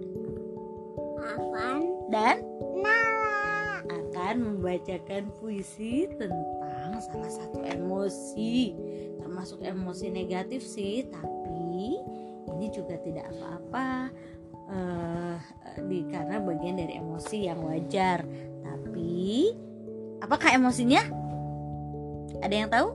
Afan. 1.35 1.83
Dan? 2.15 2.47
Nala. 2.79 3.83
Akan 3.91 4.55
membacakan 4.55 5.35
puisi 5.43 6.07
tentang 6.15 7.03
salah 7.11 7.33
satu 7.43 7.59
emosi. 7.67 8.71
Termasuk 9.19 9.67
emosi 9.67 10.15
negatif 10.15 10.63
sih 10.63 11.11
tapi 11.11 11.99
ini 12.57 12.67
juga 12.73 12.99
tidak 13.01 13.31
apa-apa 13.37 14.11
eh 14.71 15.39
di 15.83 16.07
karena 16.07 16.39
bagian 16.43 16.79
dari 16.79 16.99
emosi 16.99 17.51
yang 17.51 17.61
wajar. 17.67 18.23
Tapi 18.63 19.51
apakah 20.23 20.55
emosinya? 20.55 21.03
Ada 22.41 22.55
yang 22.55 22.69
tahu? 22.71 22.89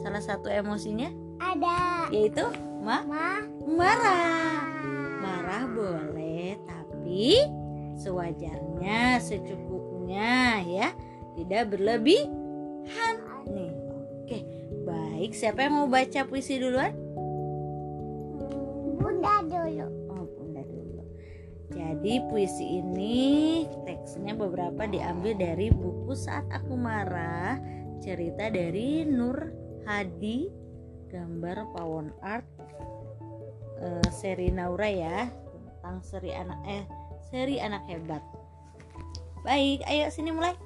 Salah 0.00 0.22
satu 0.24 0.48
emosinya? 0.48 1.12
Ada. 1.40 2.08
Yaitu 2.08 2.44
ma 2.80 3.04
Ma 3.04 3.40
marah. 3.64 4.64
marah. 5.20 5.64
Boleh 5.68 6.56
tapi 6.64 7.44
sewajarnya 8.00 9.20
secukupnya 9.20 10.60
ya. 10.64 10.88
Tidak 11.36 11.62
berlebihan. 11.68 13.14
Nih 13.50 13.72
oke. 14.24 14.38
Baik 14.84 15.32
siapa 15.32 15.68
yang 15.68 15.80
mau 15.80 15.88
baca 15.88 16.24
puisi 16.28 16.60
duluan 16.60 17.03
Bunda 19.04 19.44
dulu. 19.44 19.86
Oh 20.16 20.24
bunda 20.32 20.64
dulu. 20.64 21.04
Jadi 21.76 22.24
puisi 22.32 22.80
ini 22.80 23.68
teksnya 23.84 24.32
beberapa 24.32 24.88
diambil 24.88 25.36
dari 25.36 25.68
buku 25.68 26.16
saat 26.16 26.48
aku 26.48 26.72
marah 26.72 27.60
cerita 28.00 28.48
dari 28.48 29.04
Nur 29.04 29.52
Hadi 29.84 30.48
gambar 31.12 31.76
pawon 31.76 32.16
art 32.24 32.48
eh, 33.84 34.08
seri 34.08 34.48
Naura 34.48 34.88
ya 34.88 35.28
tentang 35.28 36.00
seri 36.00 36.32
anak 36.32 36.60
eh 36.64 36.84
seri 37.28 37.60
anak 37.60 37.84
hebat. 37.84 38.24
Baik 39.44 39.84
ayo 39.84 40.08
sini 40.08 40.32
mulai. 40.32 40.56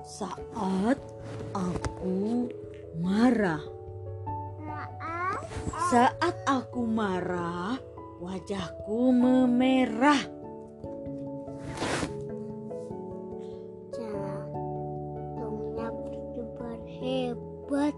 Saat 0.00 0.96
aku 1.52 2.48
marah 3.04 3.75
saat 5.76 6.36
aku 6.48 6.88
marah 6.88 7.76
wajahku 8.16 9.12
memerah. 9.12 10.20
Jantungnya 13.92 15.88
berdebar 15.92 16.80
hebat 16.88 17.94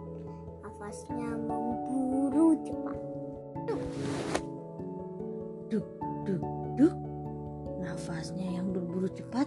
Nafasnya 0.67 1.31
memburu 1.39 2.59
cepat. 2.67 2.99
Duk 5.71 5.87
duk 6.27 6.43
duk. 6.75 6.97
Nafasnya 7.79 8.59
yang 8.59 8.75
berburu 8.75 9.07
cepat 9.15 9.47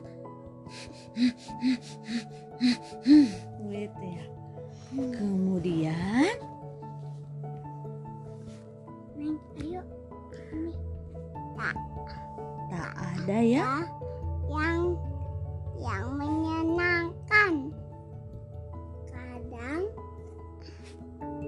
ya. 13.41 13.65
Ya 13.65 13.75
Yang 14.47 14.81
Yang 15.81 16.05
menyenangkan. 16.13 17.53
Kadang 19.09 19.83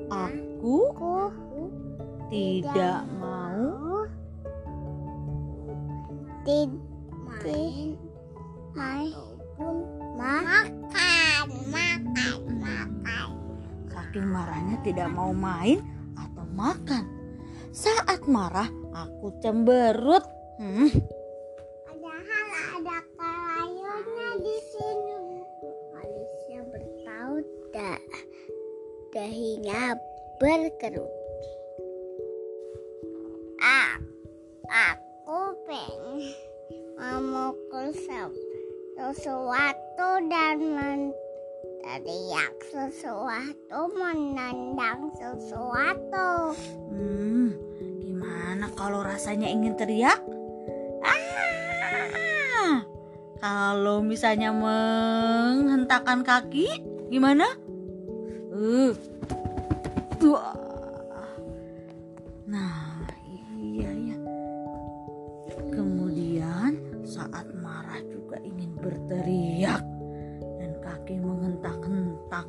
aku 0.09 0.77
Aku 0.93 1.61
tidak 2.33 3.05
mau 3.21 4.05
Tid 6.43 6.69
main 7.43 7.95
main 8.73 9.13
makan 10.49 11.47
makan 11.69 12.37
makan. 12.57 13.29
Saking 13.91 14.27
marahnya 14.27 14.77
tidak 14.81 15.09
mau 15.13 15.31
main 15.31 15.79
atau 16.17 16.45
makan. 16.57 17.03
Saat 17.73 18.25
marah 18.29 18.69
aku 18.93 19.33
cemberut. 19.41 20.25
Hmm, 20.61 20.89
dah 27.73 27.97
dahinya 29.09 29.97
berkerut. 30.37 31.09
Ah, 33.57 33.97
aku 34.69 35.57
pengen 35.65 36.21
memukul 36.93 37.89
se- 37.97 38.37
sesuatu 38.93 40.21
dan 40.29 40.61
menteriak 40.61 42.53
sesuatu 42.69 43.89
menendang 43.97 45.09
sesuatu. 45.17 46.53
Hmm, 46.93 47.57
gimana 48.05 48.69
kalau 48.77 49.01
rasanya 49.01 49.49
ingin 49.49 49.73
teriak? 49.73 50.21
Ah, 51.01 52.85
kalau 53.41 54.05
misalnya 54.05 54.53
menghentakkan 54.53 56.21
kaki 56.21 56.69
gimana 57.09 57.62
uh, 58.63 58.95
Wah. 60.23 60.55
nah 62.47 63.03
iya 63.59 63.91
ya 63.91 64.15
kemudian 65.67 66.79
saat 67.03 67.43
marah 67.59 67.99
juga 68.07 68.39
ingin 68.39 68.71
berteriak 68.79 69.83
dan 70.63 70.79
kaki 70.79 71.19
menghentak-hentak 71.19 72.47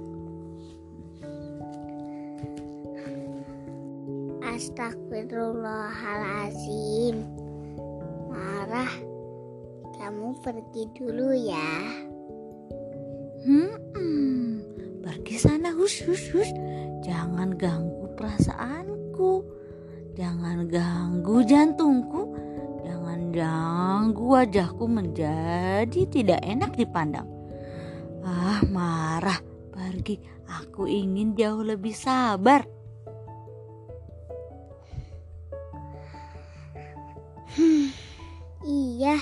Astagfirullahalazim. 4.55 7.27
Marah 8.31 8.95
Kamu 9.99 10.39
pergi 10.47 10.87
dulu 10.95 11.35
ya. 11.35 11.75
Hmm, 13.43 13.84
pergi 15.85 16.01
sana 16.01 16.09
hus 16.09 16.09
hus 16.09 16.25
hus. 16.33 16.51
Jangan 17.05 17.61
ganggu 17.61 18.09
perasaanku. 18.17 19.45
Jangan 20.17 20.65
ganggu 20.65 21.45
jantungku. 21.45 22.23
Jangan 22.85 23.21
ganggu 23.29 24.25
wajahku 24.33 24.85
menjadi 24.89 26.01
tidak 26.09 26.41
enak 26.41 26.73
dipandang. 26.73 27.29
Ah, 28.25 28.65
marah. 28.73 29.41
Pergi. 29.73 30.17
Aku 30.45 30.89
ingin 30.89 31.37
jauh 31.37 31.61
lebih 31.61 31.93
sabar. 31.93 32.65
Iya 38.65 39.21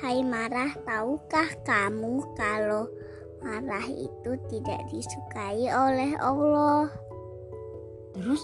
Hai 0.00 0.26
marah 0.26 0.74
tahukah 0.82 1.46
kamu 1.62 2.34
kalau 2.34 2.90
marah 3.40 3.86
itu 3.88 4.36
tidak 4.52 4.80
disukai 4.92 5.68
oleh 5.68 6.12
Allah 6.20 6.92
Terus 8.14 8.42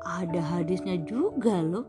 ada 0.00 0.40
hadisnya 0.40 0.96
juga 1.04 1.60
loh. 1.60 1.86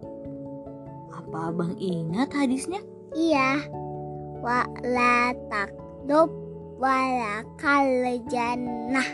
Apa 1.11 1.49
abang 1.49 1.73
ingat 1.79 2.35
hadisnya? 2.35 2.83
Iya 3.15 3.63
Wa 4.43 4.67
la 4.83 5.31
takdub 5.51 6.31
wa 6.79 6.95
la 6.95 7.35
kal 7.59 7.87
jannah 8.27 9.09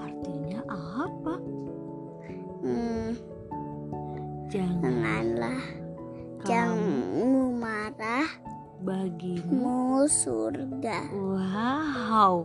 Artinya 0.00 0.60
apa? 0.68 1.34
hmm, 2.64 3.10
Jangan 4.52 4.80
Janganlah 4.80 5.83
bagimu 8.84 9.48
mu 9.48 10.04
surga 10.04 11.08
Wow, 11.08 12.44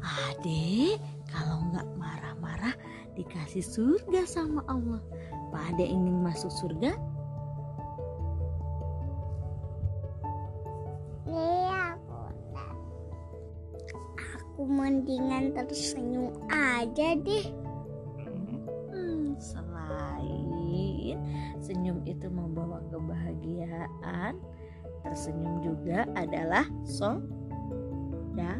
Ade 0.00 0.96
kalau 1.28 1.60
nggak 1.68 1.88
marah-marah 2.00 2.74
dikasih 3.12 3.60
surga 3.60 4.24
sama 4.24 4.64
Allah. 4.64 5.04
Pak 5.52 5.76
Ade 5.76 5.86
ingin 5.86 6.24
masuk 6.24 6.50
surga? 6.50 6.96
Iya, 11.28 12.00
Bunda. 12.08 12.66
Aku 14.40 14.66
mendingan 14.66 15.52
tersenyum 15.52 16.32
aja 16.50 17.14
deh. 17.20 17.46
Hmm, 18.90 19.36
selain 19.38 20.44
itu 22.24 22.28
membawa 22.30 22.80
kebahagiaan 22.88 24.38
tersenyum 25.04 25.60
juga 25.60 26.08
adalah 26.16 26.64
soda 26.88 28.56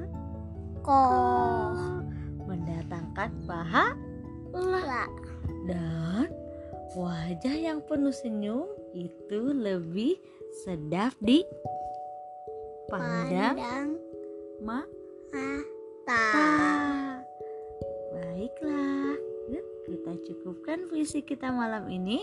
Koh. 0.85 2.05
mendatangkan 2.45 3.33
pahala 3.49 3.97
La. 4.55 5.09
dan 5.67 6.29
wajah 6.95 7.57
yang 7.57 7.81
penuh 7.89 8.15
senyum 8.15 8.69
itu 8.93 9.41
lebih 9.51 10.21
sedap 10.63 11.17
di 11.19 11.43
pandang 12.87 13.59
Pandang. 13.59 13.89
mata. 14.63 15.49
Mata. 16.05 16.25
Baiklah, 18.15 19.17
yuk 19.51 19.67
kita 19.89 20.13
cukupkan 20.31 20.87
puisi 20.87 21.25
kita 21.25 21.49
malam 21.51 21.89
ini. 21.91 22.23